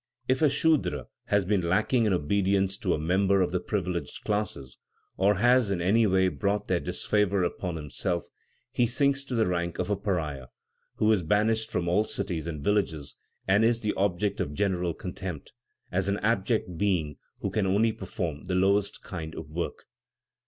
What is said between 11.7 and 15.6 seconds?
all cities and villages and is the object of general contempt,